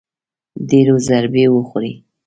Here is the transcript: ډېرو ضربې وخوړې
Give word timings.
ډېرو 0.69 0.95
ضربې 1.07 1.45
وخوړې 1.49 1.91